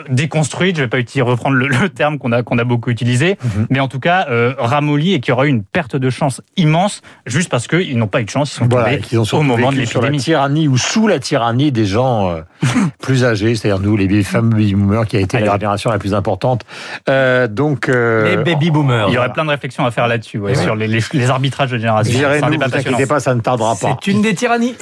déconstruite, 0.09 0.75
je 0.77 0.81
vais 0.81 0.87
pas 0.87 0.99
utiliser, 0.99 1.21
reprendre 1.21 1.55
le, 1.81 1.89
terme 1.89 2.17
qu'on 2.17 2.31
a, 2.31 2.43
qu'on 2.43 2.57
a 2.57 2.63
beaucoup 2.63 2.89
utilisé, 2.89 3.37
mhm. 3.43 3.67
mais 3.69 3.79
en 3.79 3.87
tout 3.87 3.99
cas 3.99 4.27
euh, 4.29 4.53
ramolli 4.57 5.13
et 5.13 5.19
qui 5.19 5.31
aura 5.31 5.45
eu 5.45 5.49
une 5.49 5.63
perte 5.63 5.95
de 5.95 6.09
chance 6.09 6.41
immense 6.57 7.01
juste 7.25 7.49
parce 7.49 7.67
qu'ils 7.67 7.97
n'ont 7.97 8.07
pas 8.07 8.21
eu 8.21 8.25
de 8.25 8.29
chance, 8.29 8.51
ils 8.51 8.55
sont 8.57 8.67
tombés 8.67 9.01
au 9.31 9.41
moment 9.41 9.71
de 9.71 9.77
l'épidémie. 9.77 9.85
Sur 9.95 10.01
la 10.01 10.11
tyrannie 10.11 10.67
ou 10.67 10.77
sous 10.77 11.07
la 11.07 11.19
tyrannie 11.19 11.71
des 11.71 11.85
gens 11.85 12.29
euh, 12.29 12.41
plus 13.01 13.23
âgés, 13.23 13.55
c'est-à-dire 13.55 13.81
nous, 13.81 13.95
les 13.95 14.23
fameux 14.23 14.51
baby 14.51 14.75
boomers, 14.75 15.05
qui 15.05 15.17
a 15.17 15.19
été 15.19 15.39
la 15.39 15.53
génération 15.53 15.89
la 15.91 15.97
plus 15.97 16.13
importante. 16.13 16.63
Euh, 17.09 17.47
donc 17.47 17.87
les 17.87 18.37
baby 18.37 18.71
boomers. 18.71 19.07
Il 19.09 19.13
y 19.13 19.17
aurait 19.17 19.31
plein 19.31 19.45
de 19.45 19.49
réflexions 19.49 19.85
à 19.85 19.91
faire 19.91 20.07
là-dessus, 20.07 20.39
ouais, 20.39 20.55
sur 20.55 20.75
les, 20.75 20.87
les, 20.87 21.29
arbitrages 21.29 21.71
de 21.71 21.77
génération. 21.77 22.19
Ne 22.19 22.57
vous 22.57 22.63
inquiétez 22.63 23.05
pas, 23.05 23.19
ça 23.19 23.33
ne 23.33 23.41
tardera 23.41 23.75
pas. 23.75 23.97
C'est 24.01 24.11
une 24.11 24.21
des 24.21 24.35
tyrannies. 24.35 24.75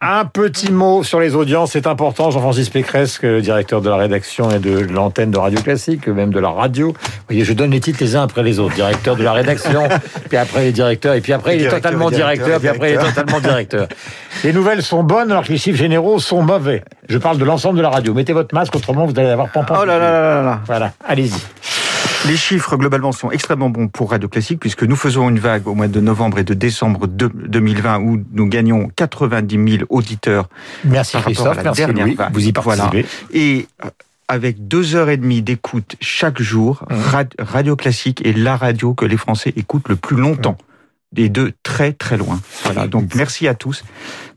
un 0.00 0.24
petit 0.24 0.72
mot 0.72 1.02
sur 1.02 1.20
les 1.20 1.34
audiences, 1.34 1.72
c'est 1.72 1.86
important. 1.86 2.30
Jean-Francis 2.30 2.70
Pécresse, 2.70 3.20
directeur 3.24 3.80
de 3.80 3.88
la 3.88 3.96
rédaction 3.96 4.31
et 4.40 4.58
de 4.58 4.78
l'antenne 4.92 5.30
de 5.30 5.38
Radio 5.38 5.60
Classique, 5.60 6.08
même 6.08 6.32
de 6.32 6.40
la 6.40 6.48
radio. 6.48 6.88
Vous 6.88 7.10
voyez, 7.28 7.44
je 7.44 7.52
donne 7.52 7.70
les 7.70 7.80
titres 7.80 7.98
les 8.00 8.16
uns 8.16 8.22
après 8.22 8.42
les 8.42 8.58
autres. 8.58 8.74
Directeur 8.74 9.16
de 9.16 9.22
la 9.22 9.32
rédaction, 9.32 9.88
puis 10.28 10.38
après 10.38 10.64
les 10.64 10.72
directeurs, 10.72 11.14
et 11.14 11.20
puis 11.20 11.32
après 11.32 11.56
il 11.56 11.64
est 11.64 11.68
totalement 11.68 12.10
directeur, 12.10 12.58
puis 12.58 12.68
après 12.68 12.92
il 12.92 12.94
est 12.94 13.12
totalement 13.12 13.40
directeur. 13.40 13.88
Les 14.44 14.52
nouvelles 14.52 14.82
sont 14.82 15.04
bonnes 15.04 15.30
alors 15.30 15.44
que 15.44 15.52
les 15.52 15.58
chiffres 15.58 15.78
généraux 15.78 16.18
sont 16.18 16.42
mauvais. 16.42 16.82
Je 17.08 17.18
parle 17.18 17.38
de 17.38 17.44
l'ensemble 17.44 17.76
de 17.76 17.82
la 17.82 17.90
radio. 17.90 18.12
Mettez 18.12 18.32
votre 18.32 18.54
masque, 18.54 18.74
autrement 18.74 19.06
vous 19.06 19.16
allez 19.16 19.28
avoir 19.28 19.50
pampon. 19.50 19.74
Oh 19.80 19.84
là 19.84 19.98
là 19.98 20.10
là 20.10 20.42
là 20.42 20.60
Voilà, 20.66 20.92
allez-y. 21.06 21.40
Les 22.26 22.36
chiffres 22.36 22.76
globalement 22.76 23.10
sont 23.10 23.32
extrêmement 23.32 23.68
bons 23.68 23.88
pour 23.88 24.12
Radio 24.12 24.28
Classique 24.28 24.60
puisque 24.60 24.84
nous 24.84 24.94
faisons 24.94 25.28
une 25.28 25.40
vague 25.40 25.66
au 25.66 25.74
mois 25.74 25.88
de 25.88 26.00
novembre 26.00 26.38
et 26.38 26.44
de 26.44 26.54
décembre 26.54 27.08
2020 27.08 27.98
où 27.98 28.22
nous 28.32 28.46
gagnons 28.46 28.88
90 28.94 29.78
000 29.78 29.84
auditeurs. 29.88 30.48
Merci 30.84 31.16
Christophe, 31.18 31.58
merci 31.64 31.84
Louis, 31.86 32.16
vous 32.32 32.46
y 32.46 32.52
participez. 32.52 33.06
Et 33.32 33.66
euh, 33.84 33.88
avec 34.32 34.66
deux 34.66 34.94
heures 34.94 35.10
et 35.10 35.18
demie 35.18 35.42
d'écoute 35.42 35.96
chaque 36.00 36.40
jour, 36.40 36.86
mmh. 36.88 36.94
Radio 37.38 37.76
Classique 37.76 38.26
est 38.26 38.32
la 38.32 38.56
radio 38.56 38.94
que 38.94 39.04
les 39.04 39.18
Français 39.18 39.52
écoutent 39.56 39.90
le 39.90 39.96
plus 39.96 40.16
longtemps. 40.16 40.56
Des 41.12 41.28
deux 41.28 41.52
très 41.62 41.92
très 41.92 42.16
loin. 42.16 42.40
Voilà. 42.64 42.88
Donc 42.88 43.14
merci 43.14 43.46
à 43.46 43.54
tous. 43.54 43.84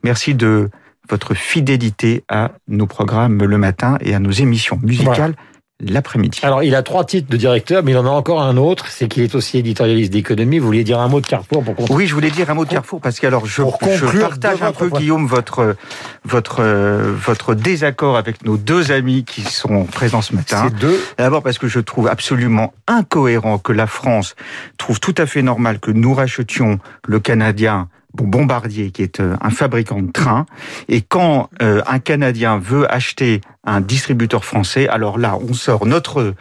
Merci 0.03 0.35
de 0.35 0.69
votre 1.09 1.33
fidélité 1.33 2.25
à 2.27 2.51
nos 2.67 2.87
programmes 2.87 3.41
le 3.41 3.57
matin 3.57 3.97
et 4.01 4.13
à 4.13 4.19
nos 4.19 4.31
émissions 4.31 4.77
musicales 4.83 5.35
l'après-midi. 5.81 6.39
Alors, 6.43 6.63
il 6.63 6.73
a 6.73 6.83
trois 6.83 7.03
titres 7.03 7.29
de 7.29 7.37
directeur, 7.37 7.83
mais 7.83 7.91
il 7.91 7.97
en 7.97 8.05
a 8.05 8.09
encore 8.09 8.41
un 8.41 8.55
autre, 8.55 8.87
c'est 8.87 9.07
qu'il 9.07 9.23
est 9.23 9.35
aussi 9.35 9.57
éditorialiste 9.57 10.11
d'économie. 10.13 10.57
Vous 10.59 10.67
vouliez 10.67 10.85
dire 10.85 10.99
un 10.99 11.09
mot 11.09 11.19
de 11.19 11.27
Carrefour 11.27 11.63
pour 11.63 11.75
conclure? 11.75 11.95
Oui, 11.95 12.07
je 12.07 12.13
voulais 12.13 12.31
dire 12.31 12.49
un 12.49 12.53
mot 12.53 12.63
de 12.63 12.69
Carrefour 12.69 13.01
parce 13.01 13.19
que 13.19 13.27
alors 13.27 13.45
je, 13.45 13.61
je 13.61 14.19
partage 14.19 14.61
un 14.61 14.71
peu, 14.71 14.89
Guillaume, 14.89 15.27
votre 15.27 15.75
votre 16.23 16.63
votre 16.63 17.55
désaccord 17.55 18.15
avec 18.15 18.45
nos 18.45 18.57
deux 18.57 18.91
amis 18.91 19.25
qui 19.25 19.41
sont 19.41 19.83
présents 19.83 20.21
ce 20.21 20.33
matin. 20.33 20.67
C'est 20.67 20.75
deux. 20.75 20.99
D'abord 21.17 21.43
parce 21.43 21.57
que 21.57 21.67
je 21.67 21.79
trouve 21.79 22.07
absolument 22.07 22.73
incohérent 22.87 23.57
que 23.57 23.73
la 23.73 23.87
France 23.87 24.35
trouve 24.77 24.99
tout 24.99 25.15
à 25.17 25.25
fait 25.25 25.41
normal 25.41 25.79
que 25.79 25.91
nous 25.91 26.13
rachetions 26.13 26.79
le 27.05 27.19
Canadien 27.19 27.89
Bombardier, 28.23 28.91
qui 28.91 29.01
est 29.01 29.19
euh, 29.19 29.35
un 29.41 29.49
fabricant 29.49 30.01
de 30.01 30.11
trains. 30.11 30.45
Et 30.87 31.01
quand 31.01 31.49
euh, 31.61 31.81
un 31.87 31.99
Canadien 31.99 32.57
veut 32.57 32.91
acheter 32.91 33.41
un 33.63 33.81
distributeur 33.81 34.45
français, 34.45 34.87
alors 34.87 35.17
là, 35.17 35.37
on 35.49 35.53
sort 35.53 35.85
notre 35.85 36.33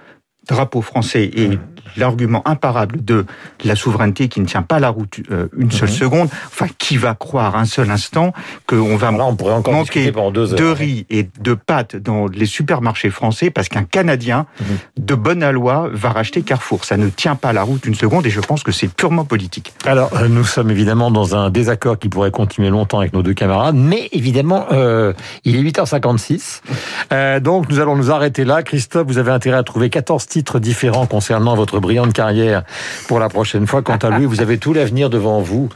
drapeau 0.49 0.83
français 0.83 1.25
et 1.25 1.59
l'argument 1.97 2.43
imparable 2.47 3.05
de 3.05 3.27
la 3.65 3.77
souveraineté 3.77 4.29
qui 4.29 4.41
ne 4.41 4.47
tient 4.47 4.63
pas 4.63 4.81
la 4.81 4.91
route 4.91 5.21
euh, 5.31 5.49
une 5.57 5.71
seule 5.71 5.89
mhm. 5.89 5.95
seconde. 5.95 6.29
Enfin, 6.47 6.67
qui 6.79 6.97
va 6.97 7.15
croire 7.15 7.57
un 7.57 7.65
seul 7.65 7.91
instant 7.91 8.33
qu'on 8.67 8.97
va 8.97 9.13
on 9.13 9.37
pourrait 9.37 9.55
encore 9.55 9.75
manquer 9.75 10.11
de 10.11 10.65
riz 10.65 11.07
et 11.11 11.29
de 11.41 11.55
pâtes 11.55 11.97
dans 11.97 12.27
les 12.27 12.47
supermarchés 12.47 13.11
français 13.11 13.51
parce 13.51 13.69
qu'un 13.69 13.85
Canadien 13.85 14.47
mhm. 14.61 14.67
de 14.99 15.15
bonne 15.15 15.43
aloi 15.43 15.89
va 15.93 16.11
racheter 16.11 16.43
Carrefour. 16.43 16.85
Ça 16.85 16.97
ne 16.97 17.09
tient 17.09 17.37
pas 17.37 17.53
la 17.53 17.63
route 17.63 17.85
une 17.87 17.95
seconde 17.95 18.27
et 18.27 18.31
je 18.31 18.41
pense 18.41 18.63
que 18.63 18.73
c'est 18.73 18.89
purement 18.89 19.25
politique. 19.25 19.73
Alors, 19.85 20.11
euh, 20.15 20.29
nous 20.29 20.45
sommes 20.45 20.71
évidemment 20.71 21.11
dans 21.11 21.37
un 21.37 21.51
désaccord 21.51 21.99
qui 21.99 22.09
pourrait 22.09 22.31
continuer 22.31 22.71
longtemps 22.71 23.01
avec 23.01 23.13
nos 23.13 23.23
deux 23.23 23.35
camarades, 23.35 23.77
mais 23.77 24.09
évidemment, 24.13 24.67
euh, 24.73 25.13
il 25.45 25.57
est 25.57 25.63
8h56. 25.63 26.63
Euh, 27.13 27.41
donc, 27.41 27.69
nous 27.69 27.81
allons 27.81 27.97
nous 27.97 28.11
arrêter 28.11 28.45
là. 28.45 28.63
Christophe, 28.63 29.07
vous 29.07 29.19
avez 29.19 29.31
intérêt 29.31 29.59
à 29.59 29.63
trouver 29.63 29.91
14 29.91 30.27
titres 30.27 30.59
différents 30.59 31.07
concernant 31.07 31.53
brillante 31.81 32.13
carrière 32.13 32.65
pour 33.09 33.19
la 33.19 33.29
prochaine 33.29 33.67
fois. 33.67 33.83
Quant 33.83 33.97
à 33.97 34.19
lui, 34.19 34.27
vous 34.27 34.41
avez 34.41 34.59
tout 34.59 34.73
l'avenir 34.73 35.11
devant 35.11 35.41
vous. 35.41 35.69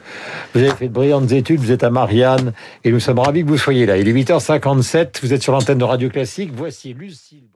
Vous 0.55 0.61
avez 0.61 0.71
fait 0.71 0.89
de 0.89 0.93
brillantes 0.93 1.33
études, 1.33 1.61
vous 1.61 1.73
êtes 1.73 1.85
à 1.85 1.91
Marianne 1.91 2.53
et 2.85 2.91
nous 2.91 3.01
sommes 3.01 3.19
ravis 3.19 3.45
que 3.45 3.49
vous 3.49 3.59
soyez 3.59 3.87
là. 3.87 3.97
Il 3.97 4.09
est 4.09 4.13
8h57, 4.13 5.21
vous 5.23 5.33
êtes 5.33 5.43
sur 5.43 5.53
l'antenne 5.53 5.79
de 5.79 5.85
Radio 5.85 6.09
Classique. 6.09 6.51
Voici 6.55 6.95
Lucille. 6.95 7.49